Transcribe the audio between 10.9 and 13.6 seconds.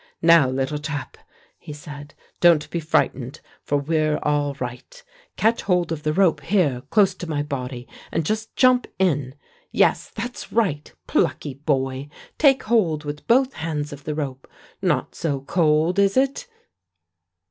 Plucky boy! Take hold with both